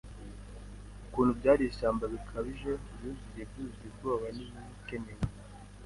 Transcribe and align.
Ukuntu 1.05 1.31
byari 1.39 1.63
ishyamba 1.65 2.05
bikabije 2.13 2.71
byuzuye 2.93 3.41
byuzuye 3.49 3.87
ubwoba 3.91 4.25
nibikenewe 4.35 5.23